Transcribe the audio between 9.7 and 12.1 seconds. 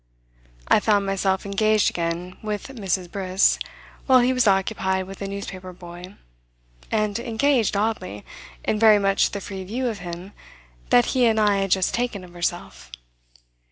of him that he and I had just